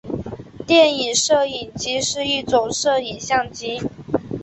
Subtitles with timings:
[0.65, 3.79] 电影摄影机是一种摄影相机。